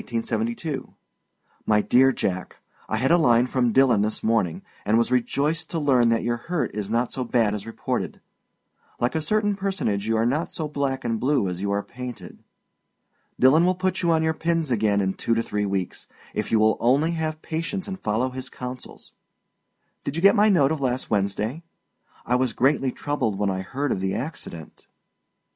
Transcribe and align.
My 1.67 1.79
Dear 1.81 2.11
Jack: 2.11 2.55
I 2.89 2.97
had 2.97 3.11
a 3.11 3.19
line 3.19 3.45
from 3.45 3.71
Dillon 3.71 4.01
this 4.01 4.23
morning, 4.23 4.63
and 4.83 4.97
was 4.97 5.11
rejoiced 5.11 5.69
to 5.69 5.79
learn 5.79 6.09
that 6.09 6.23
your 6.23 6.37
hurt 6.37 6.73
is 6.73 6.89
not 6.89 7.11
so 7.11 7.23
bad 7.23 7.53
as 7.53 7.67
reported. 7.67 8.19
Like 8.99 9.13
a 9.13 9.21
certain 9.21 9.55
personage, 9.55 10.07
you 10.07 10.17
are 10.17 10.25
not 10.25 10.51
so 10.51 10.67
black 10.67 11.05
and 11.05 11.19
blue 11.19 11.47
as 11.47 11.61
you 11.61 11.69
are 11.69 11.83
painted. 11.83 12.39
Dillon 13.39 13.63
will 13.63 13.75
put 13.75 14.01
you 14.01 14.09
on 14.09 14.23
your 14.23 14.33
pins 14.33 14.71
again 14.71 15.01
in 15.01 15.13
two 15.13 15.35
to 15.35 15.43
three 15.43 15.67
weeks, 15.67 16.07
if 16.33 16.51
you 16.51 16.57
will 16.57 16.77
only 16.79 17.11
have 17.11 17.43
patience 17.43 17.87
and 17.87 17.99
follow 17.99 18.31
his 18.31 18.49
counsels. 18.49 19.13
Did 20.03 20.15
you 20.15 20.21
get 20.23 20.35
my 20.35 20.49
note 20.49 20.71
of 20.71 20.81
last 20.81 21.11
Wednesday? 21.11 21.61
I 22.25 22.33
was 22.37 22.53
greatly 22.53 22.91
troubled 22.91 23.37
when 23.37 23.51
I 23.51 23.61
heard 23.61 23.91
of 23.91 23.99
the 23.99 24.15
accident. 24.15 24.87